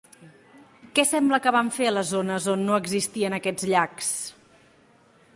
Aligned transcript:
Què 0.99 1.03
sembla 1.09 1.37
que 1.43 1.51
van 1.55 1.67
fer 1.75 1.89
a 1.89 1.91
les 1.97 2.09
zones 2.13 2.47
on 2.53 2.63
no 2.69 2.77
existien 2.83 3.35
aquests 3.39 3.67
llacs? 3.73 4.09